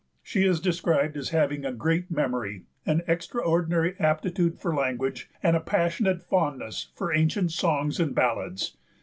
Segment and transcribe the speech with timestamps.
[0.23, 5.59] She is described as having "a great memory, an extraordinary aptitude for language, and a
[5.59, 8.77] passionate fondness for ancient songs and ballads."